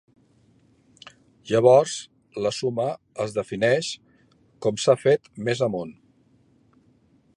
[1.51, 1.97] Llavors
[2.45, 2.87] la suma
[3.27, 3.91] es defineix
[4.67, 5.93] com s'ha fet més amunt.